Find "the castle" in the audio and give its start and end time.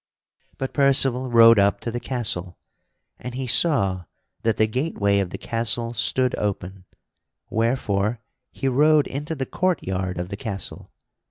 1.91-2.57, 5.29-5.93, 10.29-10.91